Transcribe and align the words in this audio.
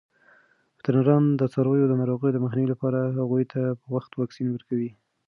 وترنران 0.77 1.23
د 1.39 1.41
څارویو 1.53 1.89
د 1.89 1.93
ناروغیو 2.01 2.33
د 2.35 2.37
مخنیوي 2.43 2.69
لپاره 2.73 2.99
هغوی 3.17 3.43
ته 3.51 3.61
په 3.79 3.87
وخت 3.95 4.11
واکسین 4.13 4.47
ورکوي. 4.51 4.89